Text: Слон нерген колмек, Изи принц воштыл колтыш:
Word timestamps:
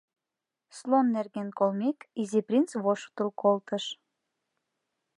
Слон 0.77 1.05
нерген 1.15 1.49
колмек, 1.57 1.97
Изи 2.21 2.41
принц 2.47 2.69
воштыл 2.83 3.29
колтыш: 3.41 3.85